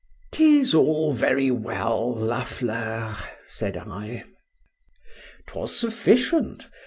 [0.31, 3.15] —'Tis all very well, La Fleur,
[3.45, 6.67] said I.—'Twas sufficient.